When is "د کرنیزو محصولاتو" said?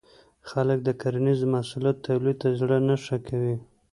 0.83-2.03